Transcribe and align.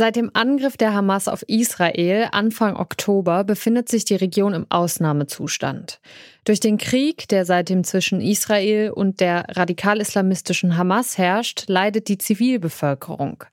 Seit 0.00 0.16
dem 0.16 0.30
Angriff 0.32 0.78
der 0.78 0.94
Hamas 0.94 1.28
auf 1.28 1.42
Israel 1.46 2.28
Anfang 2.32 2.74
Oktober 2.74 3.44
befindet 3.44 3.90
sich 3.90 4.06
die 4.06 4.14
Region 4.14 4.54
im 4.54 4.64
Ausnahmezustand. 4.70 6.00
Durch 6.46 6.58
den 6.58 6.78
Krieg, 6.78 7.28
der 7.28 7.44
seitdem 7.44 7.84
zwischen 7.84 8.22
Israel 8.22 8.92
und 8.92 9.20
der 9.20 9.44
radikal-islamistischen 9.50 10.78
Hamas 10.78 11.18
herrscht, 11.18 11.64
leidet 11.66 12.08
die 12.08 12.16
Zivilbevölkerung. 12.16 13.44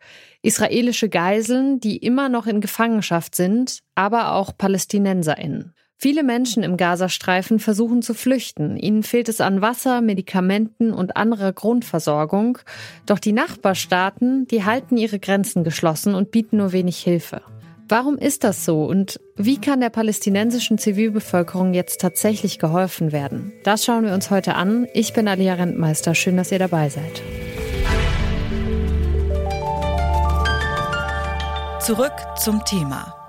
Israelische 0.41 1.10
Geiseln, 1.10 1.81
die 1.81 1.97
immer 1.97 2.29
noch 2.29 2.48
in 2.48 2.61
Gefangenschaft 2.61 3.36
sind, 3.36 3.79
aber 3.95 4.32
auch 4.32 4.57
Palästinenserinnen. 4.57 5.73
Viele 6.00 6.21
Menschen 6.21 6.61
im 6.61 6.77
Gazastreifen 6.77 7.57
versuchen 7.57 8.04
zu 8.04 8.14
flüchten. 8.14 8.77
Ihnen 8.77 9.02
fehlt 9.02 9.29
es 9.29 9.41
an 9.41 9.61
Wasser, 9.61 10.02
Medikamenten 10.02 10.93
und 10.93 11.18
anderer 11.18 11.52
Grundversorgung. 11.54 12.59
Doch 13.07 13.18
die 13.18 13.32
Nachbarstaaten, 13.32 14.47
die 14.47 14.64
halten 14.64 14.97
ihre 14.97 15.18
Grenzen 15.18 15.64
geschlossen 15.64 16.14
und 16.14 16.29
bieten 16.29 16.57
nur 16.57 16.71
wenig 16.71 17.00
Hilfe. 17.00 17.41
Warum 17.89 18.18
ist 18.20 18.43
das 18.43 18.64
so 18.64 18.86
und 18.86 19.20
wie 19.37 19.60
kann 19.60 19.79
der 19.79 19.89
palästinensischen 19.89 20.78
Zivilbevölkerung 20.78 21.73
jetzt 21.73 22.00
tatsächlich 22.00 22.59
geholfen 22.59 23.11
werden? 23.11 23.54
Das 23.64 23.84
schauen 23.84 24.06
wir 24.06 24.14
uns 24.14 24.29
heute 24.29 24.54
an. 24.54 24.87
Ich 24.93 25.14
bin 25.14 25.28
Alia 25.28 25.56
Rentmeister. 25.56 26.14
Schön, 26.14 26.37
dass 26.37 26.51
ihr 26.51 26.59
dabei 26.59 26.89
seid. 26.89 27.23
Zurück 31.82 32.14
zum 32.36 32.64
Thema. 32.66 33.27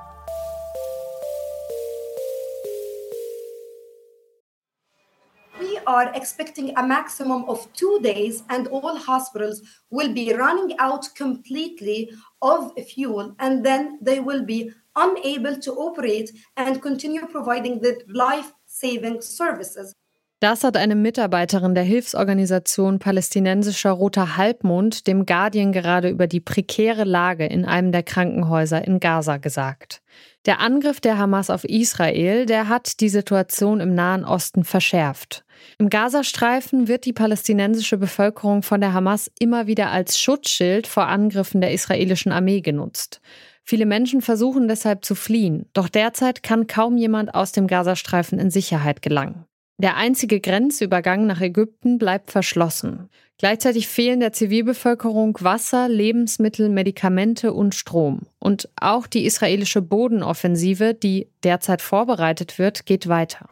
Are 5.88 6.12
expecting 6.15 6.77
a 6.77 6.83
maximum 6.83 7.45
of 7.48 7.66
two 7.73 7.98
days, 8.02 8.45
and 8.48 8.69
all 8.69 8.97
hospitals 8.97 9.62
will 9.91 10.12
be 10.12 10.34
running 10.34 10.78
out 10.78 11.14
completely 11.16 12.11
of 12.42 12.73
fuel, 12.87 13.34
and 13.38 13.64
then 13.64 13.98
they 14.02 14.20
will 14.20 14.45
be 14.45 14.70
unable 14.95 15.56
to 15.61 15.73
operate 15.73 16.30
and 16.56 16.83
continue 16.83 17.27
providing 17.27 17.80
the 17.80 17.97
life 18.06 18.53
saving 18.67 19.22
services. 19.22 19.95
Das 20.41 20.62
hat 20.62 20.77
eine 20.77 20.95
Mitarbeiterin 20.95 21.75
der 21.75 21.83
Hilfsorganisation 21.83 23.00
Palästinensischer 23.00 23.91
Roter 23.91 24.36
Halbmond 24.36 25.08
dem 25.08 25.27
Guardian 25.27 25.73
gerade 25.73 26.11
über 26.11 26.28
die 26.28 26.39
prekäre 26.39 27.02
Lage 27.02 27.45
in 27.45 27.64
einem 27.64 27.91
der 27.91 28.05
Krankenhäuser 28.05 28.86
in 28.86 29.00
Gaza 29.00 29.39
gesagt. 29.39 30.00
Der 30.47 30.61
Angriff 30.61 31.00
der 31.00 31.19
Hamas 31.19 31.50
auf 31.50 31.64
Israel, 31.64 32.47
der 32.47 32.69
hat 32.69 33.00
die 33.00 33.08
Situation 33.08 33.80
im 33.80 33.95
Nahen 33.95 34.25
Osten 34.25 34.62
verschärft. 34.62 35.45
Im 35.78 35.91
Gazastreifen 35.91 36.89
wird 36.89 37.05
die 37.05 37.12
palästinensische 37.12 37.98
Bevölkerung 37.98 38.62
von 38.62 38.81
der 38.81 38.92
Hamas 38.92 39.31
immer 39.39 39.67
wieder 39.67 39.91
als 39.91 40.19
Schutzschild 40.20 40.87
vor 40.87 41.06
Angriffen 41.06 41.61
der 41.61 41.73
israelischen 41.73 42.33
Armee 42.33 42.61
genutzt. 42.61 43.20
Viele 43.64 43.84
Menschen 43.84 44.23
versuchen 44.23 44.67
deshalb 44.67 45.05
zu 45.05 45.14
fliehen, 45.14 45.67
doch 45.75 45.89
derzeit 45.89 46.42
kann 46.42 46.67
kaum 46.67 46.97
jemand 46.97 47.34
aus 47.34 47.53
dem 47.53 47.67
Gazastreifen 47.67 48.39
in 48.39 48.51
Sicherheit 48.51 49.03
gelangen. 49.03 49.45
Der 49.81 49.97
einzige 49.97 50.41
Grenzübergang 50.41 51.27
nach 51.27 51.41
Ägypten 51.41 51.98
bleibt 51.98 52.33
verschlossen. 52.33 53.11
Gleichzeitig 53.39 53.86
fehlen 53.86 54.19
der 54.19 54.33
Zivilbevölkerung 54.33 55.39
Wasser, 55.41 55.89
Lebensmittel, 55.89 56.69
Medikamente 56.69 57.53
und 57.53 57.77
Strom. 57.77 58.22
Und 58.41 58.69
auch 58.80 59.06
die 59.06 59.27
israelische 59.27 59.80
Bodenoffensive, 59.80 60.92
die 60.95 61.28
derzeit 61.45 61.80
vorbereitet 61.80 62.58
wird, 62.58 62.84
geht 62.84 63.08
weiter. 63.08 63.48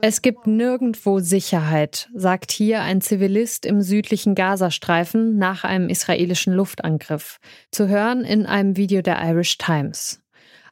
Es 0.00 0.22
gibt 0.22 0.46
nirgendwo 0.46 1.18
Sicherheit, 1.18 2.08
sagt 2.14 2.50
hier 2.50 2.80
ein 2.80 3.02
Zivilist 3.02 3.66
im 3.66 3.82
südlichen 3.82 4.34
Gazastreifen 4.34 5.36
nach 5.36 5.64
einem 5.64 5.90
israelischen 5.90 6.54
Luftangriff. 6.54 7.38
Zu 7.70 7.88
hören 7.88 8.24
in 8.24 8.46
einem 8.46 8.78
Video 8.78 9.02
der 9.02 9.22
Irish 9.22 9.58
Times. 9.58 10.22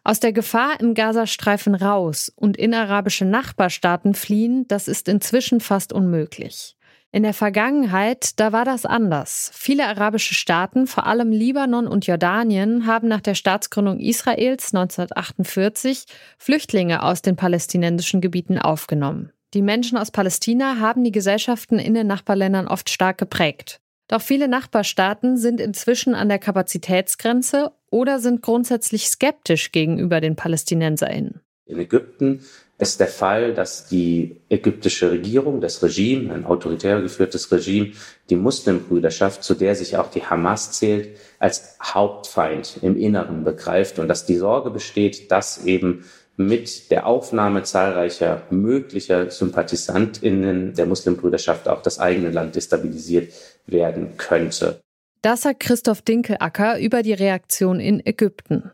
Aus 0.06 0.20
der 0.20 0.32
Gefahr 0.32 0.78
im 0.78 0.94
Gazastreifen 0.94 1.74
raus 1.74 2.32
und 2.36 2.56
in 2.56 2.74
arabische 2.74 3.24
Nachbarstaaten 3.24 4.14
fliehen, 4.14 4.64
das 4.68 4.86
ist 4.86 5.08
inzwischen 5.08 5.58
fast 5.58 5.92
unmöglich. 5.92 6.76
In 7.10 7.24
der 7.24 7.34
Vergangenheit, 7.34 8.38
da 8.38 8.52
war 8.52 8.64
das 8.64 8.86
anders. 8.86 9.50
Viele 9.52 9.84
arabische 9.84 10.34
Staaten, 10.34 10.86
vor 10.86 11.06
allem 11.08 11.32
Libanon 11.32 11.88
und 11.88 12.06
Jordanien, 12.06 12.86
haben 12.86 13.08
nach 13.08 13.20
der 13.20 13.34
Staatsgründung 13.34 13.98
Israels 13.98 14.72
1948 14.72 16.04
Flüchtlinge 16.38 17.02
aus 17.02 17.20
den 17.20 17.34
palästinensischen 17.34 18.20
Gebieten 18.20 18.60
aufgenommen. 18.60 19.32
Die 19.54 19.62
Menschen 19.62 19.98
aus 19.98 20.12
Palästina 20.12 20.78
haben 20.78 21.02
die 21.02 21.10
Gesellschaften 21.10 21.80
in 21.80 21.94
den 21.94 22.06
Nachbarländern 22.06 22.68
oft 22.68 22.90
stark 22.90 23.18
geprägt. 23.18 23.80
Doch 24.08 24.22
viele 24.22 24.48
Nachbarstaaten 24.48 25.36
sind 25.36 25.60
inzwischen 25.60 26.14
an 26.14 26.28
der 26.28 26.38
Kapazitätsgrenze 26.38 27.72
oder 27.90 28.20
sind 28.20 28.42
grundsätzlich 28.42 29.08
skeptisch 29.08 29.72
gegenüber 29.72 30.20
den 30.20 30.36
Palästinenserinnen. 30.36 31.40
In 31.66 31.80
Ägypten 31.80 32.44
ist 32.78 33.00
der 33.00 33.08
Fall, 33.08 33.54
dass 33.54 33.88
die 33.88 34.42
ägyptische 34.48 35.10
Regierung, 35.10 35.60
das 35.60 35.82
Regime, 35.82 36.32
ein 36.32 36.44
autoritär 36.44 37.00
geführtes 37.00 37.50
Regime, 37.50 37.92
die 38.30 38.36
Muslimbrüderschaft, 38.36 39.42
zu 39.42 39.54
der 39.54 39.74
sich 39.74 39.96
auch 39.96 40.10
die 40.10 40.22
Hamas 40.22 40.72
zählt, 40.72 41.16
als 41.38 41.76
Hauptfeind 41.82 42.78
im 42.82 42.96
Inneren 42.96 43.44
begreift 43.44 43.98
und 43.98 44.08
dass 44.08 44.26
die 44.26 44.36
Sorge 44.36 44.70
besteht, 44.70 45.30
dass 45.32 45.64
eben 45.64 46.04
mit 46.36 46.90
der 46.90 47.06
Aufnahme 47.06 47.62
zahlreicher 47.62 48.42
möglicher 48.50 49.30
Sympathisantinnen 49.30 50.74
der 50.74 50.84
Muslimbrüderschaft 50.84 51.66
auch 51.66 51.80
das 51.80 51.98
eigene 51.98 52.30
Land 52.30 52.56
destabilisiert 52.56 53.32
werden 53.66 54.16
könnte. 54.16 54.80
Das 55.26 55.42
sagt 55.42 55.58
Christoph 55.58 56.02
Dinkelacker 56.02 56.78
über 56.78 57.02
die 57.02 57.12
Reaktion 57.12 57.80
in 57.80 58.04
Ägypten. 58.06 58.70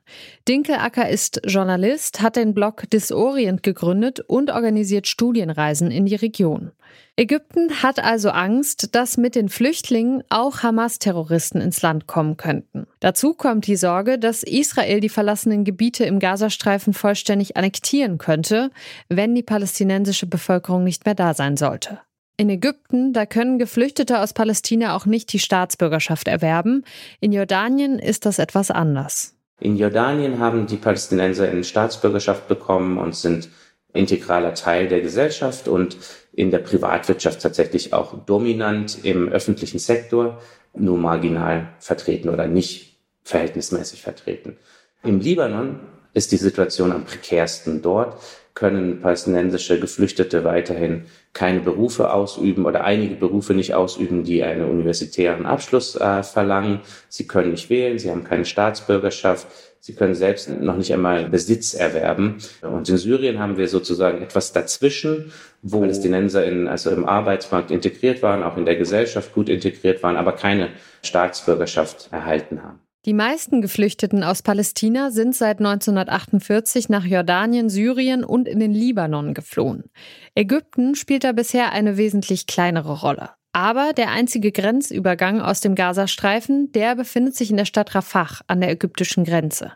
Dinkelacker 0.47 1.09
ist 1.09 1.41
Journalist, 1.47 2.21
hat 2.21 2.37
den 2.37 2.53
Blog 2.53 2.91
Disorient 2.91 3.63
gegründet 3.63 4.21
und 4.21 4.51
organisiert 4.51 5.07
Studienreisen 5.07 5.91
in 5.91 6.05
die 6.05 6.15
Region. 6.15 6.73
Ägypten 7.17 7.83
hat 7.83 8.05
also 8.05 8.29
Angst, 8.29 8.95
dass 8.95 9.17
mit 9.17 9.35
den 9.35 9.49
Flüchtlingen 9.49 10.25
auch 10.29 10.63
Hamas-Terroristen 10.63 11.63
ins 11.63 11.81
Land 11.81 12.07
kommen 12.07 12.37
könnten. 12.37 12.87
Dazu 13.01 13.33
kommt 13.33 13.67
die 13.67 13.77
Sorge, 13.77 14.19
dass 14.19 14.43
Israel 14.43 15.01
die 15.01 15.09
verlassenen 15.09 15.65
Gebiete 15.65 16.05
im 16.05 16.19
Gazastreifen 16.19 16.93
vollständig 16.93 17.57
annektieren 17.57 18.19
könnte, 18.19 18.71
wenn 19.09 19.35
die 19.35 19.43
palästinensische 19.43 20.27
Bevölkerung 20.27 20.85
nicht 20.85 21.07
mehr 21.07 21.15
da 21.15 21.33
sein 21.33 21.57
sollte. 21.57 22.01
In 22.43 22.51
Ägypten, 22.51 23.13
da 23.13 23.25
können 23.25 23.61
Geflüchtete 23.61 24.19
aus 24.19 24.33
Palästina 24.33 24.97
auch 24.97 25.07
nicht 25.07 25.33
die 25.33 25.39
Staatsbürgerschaft 25.39 26.27
erwerben. 26.27 26.85
In 27.21 27.33
Jordanien 27.33 28.01
ist 28.01 28.27
das 28.27 28.41
etwas 28.41 28.73
anders. 28.73 29.37
In 29.61 29.77
Jordanien 29.77 30.41
haben 30.41 30.67
die 30.67 30.75
Palästinenser 30.75 31.49
eine 31.49 31.63
Staatsbürgerschaft 31.63 32.49
bekommen 32.49 32.99
und 32.99 33.15
sind 33.15 33.49
integraler 33.93 34.55
Teil 34.55 34.89
der 34.89 35.03
Gesellschaft 35.03 35.69
und 35.69 35.97
in 36.33 36.51
der 36.51 36.59
Privatwirtschaft 36.59 37.41
tatsächlich 37.41 37.93
auch 37.93 38.25
dominant 38.27 39.05
im 39.05 39.29
öffentlichen 39.29 39.79
Sektor, 39.79 40.43
nur 40.75 40.99
marginal 40.99 41.69
vertreten 41.79 42.29
oder 42.29 42.49
nicht 42.49 42.97
verhältnismäßig 43.23 44.03
vertreten. 44.03 44.57
Im 45.05 45.21
Libanon 45.21 45.79
ist 46.13 46.33
die 46.33 46.39
Situation 46.39 46.91
am 46.91 47.05
prekärsten. 47.05 47.83
Dort 47.83 48.21
können 48.55 49.01
palästinensische 49.01 49.81
Geflüchtete 49.81 50.45
weiterhin 50.45 51.05
keine 51.33 51.61
Berufe 51.61 52.13
ausüben 52.13 52.67
oder 52.67 52.85
einige 52.85 53.15
Berufe 53.15 53.55
nicht 53.55 53.75
ausüben, 53.75 54.25
die 54.25 54.43
einen 54.43 54.69
universitären 54.69 55.47
Abschluss 55.47 55.97
äh, 55.97 56.23
verlangen. 56.23 56.81
Sie 57.09 57.27
können 57.27 57.53
nicht 57.53 57.71
wählen, 57.71 57.99
sie 57.99 58.11
haben 58.11 58.25
keine 58.25 58.45
Staatsbürgerschaft, 58.45 59.47
sie 59.81 59.95
können 59.95 60.15
selbst 60.15 60.51
noch 60.51 60.77
nicht 60.77 60.93
einmal 60.93 61.31
Besitz 61.31 61.73
erwerben. 61.73 62.37
Und 62.61 62.89
in 62.89 62.99
Syrien 62.99 63.39
haben 63.39 63.57
wir 63.57 63.69
sozusagen 63.69 64.21
etwas 64.21 64.53
dazwischen, 64.53 65.33
wo 65.63 65.81
Palästinenser 65.81 66.45
in, 66.45 66.69
also 66.69 66.91
im 66.91 67.07
Arbeitsmarkt 67.07 67.71
integriert 67.71 68.23
waren, 68.23 68.43
auch 68.43 68.59
in 68.59 68.67
der 68.67 68.77
Gesellschaft 68.77 69.33
gut 69.33 69.49
integriert 69.49 70.03
waren, 70.03 70.17
aber 70.17 70.33
keine 70.33 70.69
Staatsbürgerschaft 71.03 72.09
erhalten 72.13 72.63
haben. 72.63 72.82
Die 73.05 73.15
meisten 73.15 73.63
Geflüchteten 73.63 74.23
aus 74.23 74.43
Palästina 74.43 75.11
sind 75.11 75.35
seit 75.35 75.59
1948 75.59 76.89
nach 76.89 77.05
Jordanien, 77.05 77.69
Syrien 77.69 78.23
und 78.23 78.47
in 78.47 78.61
den 78.61 78.71
Libanon 78.73 79.35
geflohen. 79.35 79.91
Ägypten 80.37 80.95
spielt 80.95 81.25
da 81.25 81.33
bisher 81.33 81.73
eine 81.73 81.97
wesentlich 81.97 82.47
kleinere 82.47 83.01
Rolle. 83.01 83.31
Aber 83.53 83.93
der 83.93 84.13
einzige 84.13 84.53
Grenzübergang 84.53 85.41
aus 85.41 85.61
dem 85.61 85.75
Gazastreifen, 85.75 86.71
der 86.71 86.95
befindet 86.95 87.35
sich 87.35 87.51
in 87.51 87.57
der 87.57 87.65
Stadt 87.65 87.93
Rafah 87.93 88.39
an 88.47 88.61
der 88.61 88.71
ägyptischen 88.71 89.25
Grenze. 89.25 89.73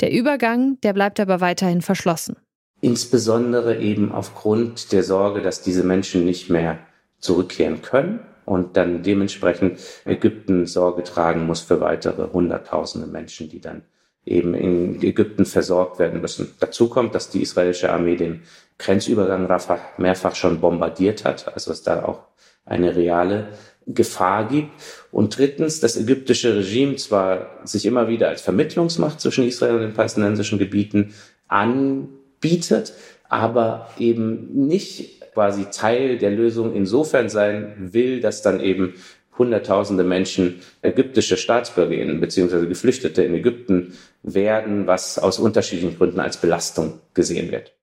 Der 0.00 0.12
Übergang, 0.12 0.80
der 0.82 0.92
bleibt 0.92 1.18
aber 1.18 1.40
weiterhin 1.40 1.82
verschlossen. 1.82 2.36
Insbesondere 2.80 3.78
eben 3.78 4.12
aufgrund 4.12 4.92
der 4.92 5.02
Sorge, 5.02 5.42
dass 5.42 5.60
diese 5.60 5.82
Menschen 5.82 6.24
nicht 6.24 6.48
mehr 6.50 6.78
zurückkehren 7.18 7.82
können 7.82 8.20
und 8.50 8.76
dann 8.76 9.04
dementsprechend 9.04 9.78
Ägypten 10.04 10.66
Sorge 10.66 11.04
tragen 11.04 11.46
muss 11.46 11.60
für 11.60 11.80
weitere 11.80 12.32
Hunderttausende 12.32 13.06
Menschen, 13.06 13.48
die 13.48 13.60
dann 13.60 13.82
eben 14.26 14.54
in 14.54 15.00
Ägypten 15.04 15.44
versorgt 15.44 16.00
werden 16.00 16.20
müssen. 16.20 16.52
Dazu 16.58 16.88
kommt, 16.88 17.14
dass 17.14 17.30
die 17.30 17.42
israelische 17.42 17.92
Armee 17.92 18.16
den 18.16 18.42
Grenzübergang 18.76 19.46
Rafah 19.46 19.78
mehrfach 19.98 20.34
schon 20.34 20.60
bombardiert 20.60 21.24
hat, 21.24 21.46
also 21.54 21.70
ist 21.70 21.86
da 21.86 22.04
auch 22.04 22.24
eine 22.64 22.96
reale 22.96 23.50
Gefahr 23.86 24.48
gibt. 24.48 24.72
Und 25.12 25.38
drittens, 25.38 25.78
das 25.78 25.96
ägyptische 25.96 26.56
Regime 26.56 26.96
zwar 26.96 27.60
sich 27.62 27.86
immer 27.86 28.08
wieder 28.08 28.30
als 28.30 28.40
Vermittlungsmacht 28.40 29.20
zwischen 29.20 29.46
Israel 29.46 29.76
und 29.76 29.82
den 29.82 29.94
palästinensischen 29.94 30.58
Gebieten 30.58 31.14
anbietet, 31.46 32.94
aber 33.30 33.88
eben 33.98 34.66
nicht 34.66 35.32
quasi 35.32 35.66
Teil 35.72 36.18
der 36.18 36.30
Lösung 36.30 36.74
insofern 36.74 37.30
sein 37.30 37.74
will, 37.78 38.20
dass 38.20 38.42
dann 38.42 38.60
eben 38.60 38.94
Hunderttausende 39.38 40.04
Menschen 40.04 40.60
ägyptische 40.82 41.38
Staatsbürgerinnen 41.38 42.20
beziehungsweise 42.20 42.68
Geflüchtete 42.68 43.22
in 43.22 43.32
Ägypten 43.32 43.96
werden, 44.22 44.86
was 44.86 45.18
aus 45.18 45.38
unterschiedlichen 45.38 45.96
Gründen 45.96 46.20
als 46.20 46.36
Belastung 46.36 47.00
gesehen 47.14 47.50
wird. 47.50 47.74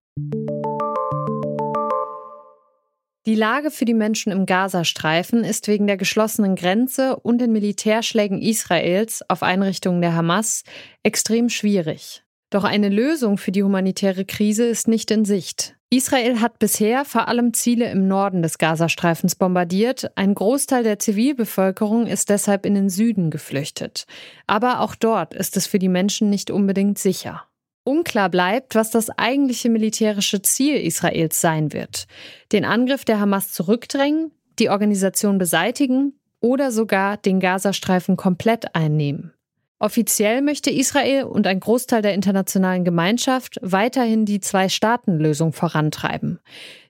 Die 3.25 3.35
Lage 3.35 3.71
für 3.71 3.85
die 3.85 3.95
Menschen 3.95 4.31
im 4.31 4.45
Gazastreifen 4.45 5.43
ist 5.43 5.67
wegen 5.67 5.87
der 5.87 5.97
geschlossenen 5.97 6.55
Grenze 6.55 7.15
und 7.15 7.39
den 7.39 7.51
Militärschlägen 7.53 8.39
Israels 8.39 9.23
auf 9.27 9.41
Einrichtungen 9.41 10.01
der 10.01 10.13
Hamas 10.13 10.63
extrem 11.01 11.49
schwierig. 11.49 12.23
Doch 12.49 12.63
eine 12.63 12.89
Lösung 12.89 13.37
für 13.37 13.51
die 13.51 13.63
humanitäre 13.63 14.23
Krise 14.23 14.65
ist 14.65 14.87
nicht 14.87 15.11
in 15.11 15.25
Sicht. 15.25 15.75
Israel 15.89 16.41
hat 16.41 16.59
bisher 16.59 17.05
vor 17.05 17.27
allem 17.27 17.53
Ziele 17.53 17.89
im 17.91 18.07
Norden 18.07 18.41
des 18.41 18.57
Gazastreifens 18.57 19.35
bombardiert. 19.35 20.11
Ein 20.15 20.33
Großteil 20.33 20.83
der 20.83 20.99
Zivilbevölkerung 20.99 22.07
ist 22.07 22.29
deshalb 22.29 22.65
in 22.65 22.75
den 22.75 22.89
Süden 22.89 23.31
geflüchtet. 23.31 24.05
Aber 24.47 24.81
auch 24.81 24.95
dort 24.95 25.33
ist 25.33 25.55
es 25.55 25.67
für 25.67 25.79
die 25.79 25.89
Menschen 25.89 26.29
nicht 26.29 26.51
unbedingt 26.51 26.99
sicher. 26.99 27.43
Unklar 27.85 28.29
bleibt, 28.29 28.75
was 28.75 28.91
das 28.91 29.09
eigentliche 29.09 29.69
militärische 29.69 30.41
Ziel 30.41 30.75
Israels 30.75 31.39
sein 31.39 31.71
wird. 31.71 32.07
Den 32.51 32.65
Angriff 32.65 33.05
der 33.05 33.21
Hamas 33.21 33.53
zurückdrängen, 33.53 34.31
die 34.59 34.69
Organisation 34.69 35.37
beseitigen 35.37 36.19
oder 36.41 36.71
sogar 36.71 37.15
den 37.15 37.39
Gazastreifen 37.39 38.17
komplett 38.17 38.75
einnehmen. 38.75 39.33
Offiziell 39.79 40.41
möchte 40.41 40.71
Israel 40.71 41.25
und 41.25 41.45
ein 41.45 41.59
Großteil 41.59 42.01
der 42.01 42.15
internationalen 42.15 42.83
Gemeinschaft 42.83 43.59
weiterhin 43.61 44.25
die 44.25 44.39
Zwei-Staaten-Lösung 44.39 45.53
vorantreiben. 45.53 46.39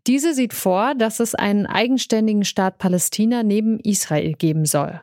Diese 0.07 0.33
sieht 0.33 0.53
vor, 0.53 0.95
dass 0.95 1.19
es 1.19 1.35
einen 1.35 1.65
eigenständigen 1.65 2.45
Staat 2.45 2.77
Palästina 2.77 3.43
neben 3.43 3.81
Israel 3.81 4.33
geben 4.33 4.65
soll. 4.65 5.01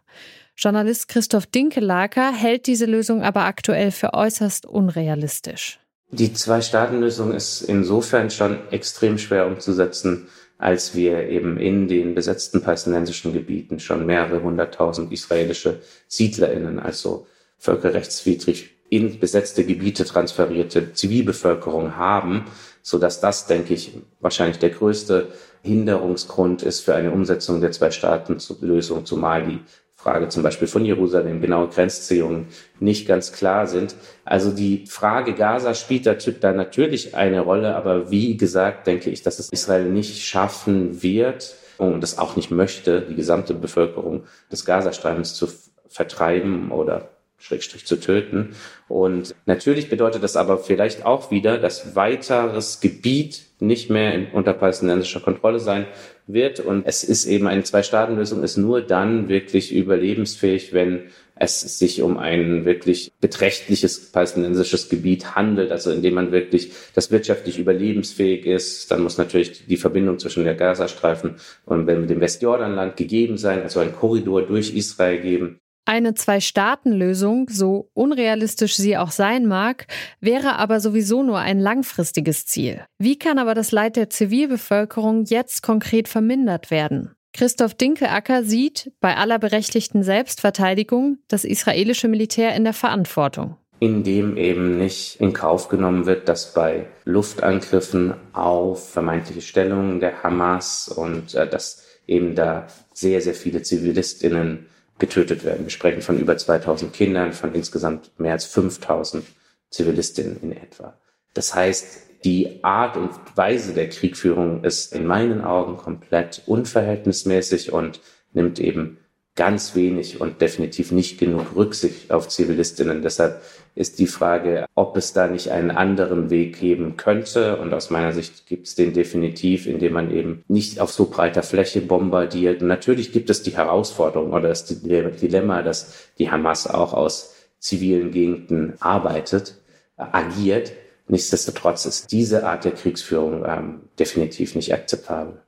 Journalist 0.57 1.09
Christoph 1.09 1.47
Dinkelaker 1.47 2.33
hält 2.33 2.67
diese 2.67 2.87
Lösung 2.87 3.23
aber 3.23 3.45
aktuell 3.45 3.91
für 3.91 4.15
äußerst 4.15 4.65
unrealistisch. 4.65 5.79
Die 6.11 6.33
Zwei-Staaten-Lösung 6.33 7.33
ist 7.33 7.61
insofern 7.63 8.31
schon 8.31 8.57
extrem 8.71 9.19
schwer 9.19 9.47
umzusetzen, 9.47 10.29
als 10.57 10.95
wir 10.95 11.29
eben 11.29 11.59
in 11.59 11.89
den 11.89 12.15
besetzten 12.15 12.63
palästinensischen 12.63 13.35
Gebieten 13.35 13.79
schon 13.79 14.07
mehrere 14.07 14.43
hunderttausend 14.43 15.13
israelische 15.13 15.81
SiedlerInnen, 16.09 16.79
also 16.79 17.27
völkerrechtswidrig 17.65 18.71
in 18.91 19.19
besetzte 19.19 19.65
Gebiete 19.65 20.05
transferierte 20.05 20.93
Zivilbevölkerung 20.93 21.97
haben, 21.97 22.45
so 22.83 22.99
dass 22.99 23.21
das, 23.21 23.47
denke 23.47 23.73
ich, 23.73 23.93
wahrscheinlich 24.21 24.59
der 24.59 24.71
größte 24.71 25.29
Hinderungsgrund 25.63 26.63
ist 26.63 26.81
für 26.81 26.95
eine 26.95 27.11
Umsetzung 27.11 27.63
der 27.63 27.73
Zwei-Staaten-Lösung, 27.73 29.07
zumal 29.07 29.47
die 29.47 29.61
Frage 29.97 30.29
zum 30.29 30.43
Beispiel 30.43 30.69
von 30.69 30.85
Jerusalem, 30.85 31.41
genaue 31.41 31.69
Grenzziehungen 31.69 32.49
nicht 32.79 33.09
ganz 33.09 33.33
klar 33.33 33.67
sind. 33.67 33.95
Also 34.27 34.51
die 34.51 34.85
Frage 34.87 35.33
Gaza 35.33 35.73
spielt 35.73 36.05
da 36.07 36.53
natürlich 36.53 37.17
eine 37.17 37.41
Rolle, 37.41 37.75
aber 37.75 38.11
wie 38.11 38.37
gesagt, 38.37 38.87
denke 38.87 39.09
ich, 39.09 39.23
dass 39.23 39.39
es 39.39 39.49
Israel 39.49 39.89
nicht 39.89 40.23
schaffen 40.23 41.03
wird 41.03 41.55
und 41.79 42.03
das 42.03 42.19
auch 42.19 42.37
nicht 42.37 42.51
möchte, 42.51 43.01
die 43.01 43.15
gesamte 43.15 43.55
Bevölkerung 43.55 44.25
des 44.53 44.67
Gazastreifens 44.67 45.35
zu 45.35 45.49
vertreiben 45.89 46.71
oder 46.71 47.14
Schrägstrich 47.45 47.85
zu 47.85 47.97
töten. 47.97 48.55
Und 48.89 49.35
natürlich 49.45 49.91
bedeutet 49.91 50.23
das 50.23 50.35
aber 50.35 50.57
vielleicht 50.57 51.05
auch 51.05 51.31
wieder, 51.31 51.59
dass 51.59 51.95
weiteres 51.95 52.81
Gebiet 52.81 53.43
nicht 53.61 53.91
mehr 53.91 54.15
in, 54.15 54.29
unter 54.33 54.55
palästinensischer 54.55 55.21
Kontrolle 55.21 55.59
sein 55.59 55.85
wird. 56.27 56.61
Und 56.61 56.87
es 56.87 57.05
ist 57.05 57.27
eben 57.27 57.47
eine 57.47 57.63
Zwei-Staaten-Lösung, 57.63 58.43
ist 58.43 58.57
nur 58.57 58.81
dann 58.81 59.29
wirklich 59.29 59.75
überlebensfähig, 59.75 60.73
wenn 60.73 61.11
es 61.37 61.79
sich 61.79 62.01
um 62.01 62.17
ein 62.17 62.65
wirklich 62.65 63.13
beträchtliches 63.21 64.11
palästinensisches 64.11 64.89
Gebiet 64.89 65.35
handelt, 65.35 65.71
also 65.71 65.91
indem 65.91 66.15
man 66.15 66.33
wirklich 66.33 66.73
das 66.95 67.11
wirtschaftlich 67.11 67.59
überlebensfähig 67.59 68.47
ist. 68.47 68.91
Dann 68.91 69.03
muss 69.03 69.19
natürlich 69.19 69.67
die 69.67 69.77
Verbindung 69.77 70.19
zwischen 70.19 70.45
der 70.45 70.55
Gazastreifen 70.55 71.35
und 71.67 71.87
dem 71.87 72.21
Westjordanland 72.21 72.97
gegeben 72.97 73.37
sein, 73.37 73.63
also 73.63 73.81
ein 73.81 73.95
Korridor 73.95 74.43
durch 74.43 74.75
Israel 74.75 75.21
geben. 75.21 75.61
Eine 75.87 76.15
Zwei-Staaten-Lösung, 76.15 77.49
so 77.51 77.91
unrealistisch 77.93 78.75
sie 78.77 78.97
auch 78.97 79.11
sein 79.11 79.47
mag, 79.47 79.87
wäre 80.19 80.57
aber 80.57 80.81
sowieso 80.81 81.23
nur 81.23 81.39
ein 81.39 81.61
langfristiges 81.61 82.47
Ziel. 82.47 82.81
Wie 82.99 83.19
kann 83.19 83.39
aber 83.39 83.55
das 83.55 83.71
Leid 83.71 83.97
der 83.97 84.09
Zivilbevölkerung 84.09 85.25
jetzt 85.25 85.63
konkret 85.63 86.09
vermindert 86.09 86.71
werden? 86.71 87.11
Christoph 87.35 87.75
Dinkelacker 87.75 88.45
sieht 88.45 88.93
bei 89.01 89.17
aller 89.17 89.39
berechtigten 89.39 90.03
Selbstverteidigung 90.03 91.19
das 91.29 91.45
israelische 91.45 92.09
Militär 92.09 92.55
in 92.55 92.65
der 92.65 92.73
Verantwortung. 92.73 93.57
Indem 93.81 94.39
eben 94.39 94.79
nicht 94.79 95.21
in 95.21 95.35
Kauf 95.35 95.69
genommen 95.69 96.07
wird, 96.07 96.29
dass 96.31 96.55
bei 96.55 96.87
Luftangriffen 97.05 98.15
auf 98.33 98.89
vermeintliche 98.89 99.43
Stellungen 99.43 100.01
der 100.01 100.23
Hamas 100.23 100.89
und 100.89 101.35
äh, 101.35 101.47
dass 101.47 101.85
eben 102.07 102.35
da 102.35 102.69
sehr, 102.95 103.21
sehr 103.21 103.35
viele 103.35 103.63
Zivilistinnen 103.63 104.67
getötet 104.99 105.45
werden. 105.45 105.65
Wir 105.65 105.71
sprechen 105.71 106.03
von 106.03 106.19
über 106.19 106.37
2000 106.37 106.93
Kindern, 106.93 107.33
von 107.33 107.55
insgesamt 107.55 108.19
mehr 108.19 108.33
als 108.33 108.45
5000 108.47 109.25
Zivilistinnen 109.71 110.39
in 110.41 110.53
etwa. 110.53 110.99
Das 111.35 111.55
heißt, 111.55 112.25
die 112.25 112.63
Art 112.63 112.97
und 112.97 113.11
Weise 113.35 113.75
der 113.75 113.89
Kriegführung 113.89 114.65
ist 114.65 114.95
in 114.95 115.07
meinen 115.07 115.43
Augen 115.43 115.77
komplett 115.77 116.43
unverhältnismäßig 116.47 117.73
und 117.73 118.01
nimmt 118.33 118.59
eben 118.61 118.99
ganz 119.37 119.75
wenig 119.75 120.21
und 120.21 120.41
definitiv 120.41 120.93
nicht 120.93 121.19
genug 121.19 121.57
Rücksicht 121.57 122.13
auf 122.13 122.29
Zivilistinnen. 122.29 123.03
Deshalb 123.03 123.43
ist 123.75 123.99
die 123.99 124.07
Frage, 124.07 124.67
ob 124.77 124.97
es 124.97 125.13
da 125.13 125.27
nicht 125.27 125.51
einen 125.51 125.73
anderen 125.73 126.31
Weg 126.31 126.61
geben 126.61 126.97
könnte. 126.97 127.57
Und 127.59 127.75
aus 127.75 127.91
meiner 127.91 128.13
Sicht 128.13 128.47
gibt 128.47 128.69
es 128.69 128.77
den 128.77 128.93
definitiv, 128.93 129.67
indem 129.67 129.95
man 129.95 130.15
eben 130.15 130.45
nicht 130.47 130.81
auf 130.81 130.93
so 130.93 131.07
breiter 131.07 131.43
Fläche 131.43 131.81
bombardiert. 131.81 132.63
Und 132.63 132.69
natürlich 132.69 133.13
gibt 133.13 133.31
es 133.31 133.43
die 133.43 133.57
Herausforderung 133.57 134.33
oder 134.33 134.49
das 134.49 134.67
Dilemma, 134.67 135.63
dass 135.63 136.11
die 136.19 136.31
Hamas 136.31 136.69
auch 136.69 136.93
aus 136.93 137.35
zivilen 137.59 138.13
Gegenden 138.13 138.75
arbeitet, 138.81 139.61
agiert. 139.97 140.73
Nichtsdestotrotz 141.09 141.87
ist 141.87 142.13
diese 142.13 142.47
Art 142.47 142.65
der 142.65 142.73
Kriegsführung 142.73 143.45
ähm, 143.47 143.81
definitiv 143.99 144.55
nicht 144.55 144.73
akzeptabel. 144.73 145.44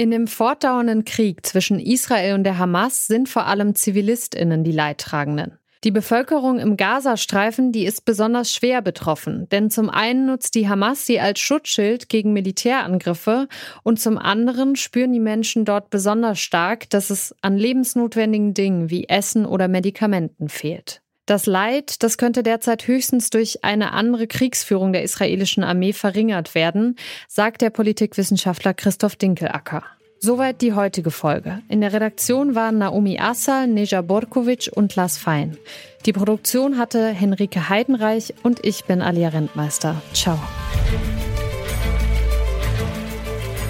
In 0.00 0.10
dem 0.10 0.28
fortdauernden 0.28 1.04
Krieg 1.04 1.44
zwischen 1.44 1.78
Israel 1.78 2.34
und 2.34 2.44
der 2.44 2.56
Hamas 2.56 3.06
sind 3.06 3.28
vor 3.28 3.44
allem 3.44 3.74
Zivilistinnen 3.74 4.64
die 4.64 4.72
Leidtragenden. 4.72 5.58
Die 5.84 5.90
Bevölkerung 5.90 6.58
im 6.58 6.78
Gazastreifen, 6.78 7.70
die 7.70 7.84
ist 7.84 8.06
besonders 8.06 8.50
schwer 8.50 8.80
betroffen, 8.80 9.46
denn 9.50 9.68
zum 9.68 9.90
einen 9.90 10.24
nutzt 10.24 10.54
die 10.54 10.70
Hamas 10.70 11.04
sie 11.04 11.20
als 11.20 11.40
Schutzschild 11.40 12.08
gegen 12.08 12.32
Militärangriffe 12.32 13.46
und 13.82 14.00
zum 14.00 14.16
anderen 14.16 14.74
spüren 14.74 15.12
die 15.12 15.20
Menschen 15.20 15.66
dort 15.66 15.90
besonders 15.90 16.40
stark, 16.40 16.88
dass 16.88 17.10
es 17.10 17.34
an 17.42 17.58
lebensnotwendigen 17.58 18.54
Dingen 18.54 18.88
wie 18.88 19.06
Essen 19.06 19.44
oder 19.44 19.68
Medikamenten 19.68 20.48
fehlt. 20.48 21.02
Das 21.30 21.46
Leid, 21.46 22.02
das 22.02 22.18
könnte 22.18 22.42
derzeit 22.42 22.88
höchstens 22.88 23.30
durch 23.30 23.62
eine 23.62 23.92
andere 23.92 24.26
Kriegsführung 24.26 24.92
der 24.92 25.04
israelischen 25.04 25.62
Armee 25.62 25.92
verringert 25.92 26.56
werden, 26.56 26.96
sagt 27.28 27.62
der 27.62 27.70
Politikwissenschaftler 27.70 28.74
Christoph 28.74 29.14
Dinkelacker. 29.14 29.84
Soweit 30.18 30.60
die 30.60 30.72
heutige 30.72 31.12
Folge. 31.12 31.60
In 31.68 31.82
der 31.82 31.92
Redaktion 31.92 32.56
waren 32.56 32.78
Naomi 32.78 33.20
Assal, 33.20 33.68
Neja 33.68 34.02
Borkovic 34.02 34.72
und 34.74 34.96
Lars 34.96 35.18
Fein. 35.18 35.56
Die 36.04 36.12
Produktion 36.12 36.78
hatte 36.78 37.06
Henrike 37.10 37.68
Heidenreich 37.68 38.34
und 38.42 38.66
ich 38.66 38.86
bin 38.86 39.00
Alia 39.00 39.28
Rentmeister. 39.28 40.02
Ciao. 40.12 40.36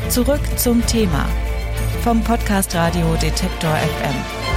Zurück 0.09 0.40
zum 0.57 0.87
Thema 0.87 1.29
vom 2.02 2.25
Podcast 2.25 2.75
Radio 2.75 3.14
Detektor 3.21 3.76
FM. 3.76 4.50